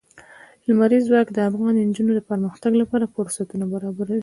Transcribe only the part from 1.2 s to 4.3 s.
د افغان نجونو د پرمختګ لپاره فرصتونه برابروي.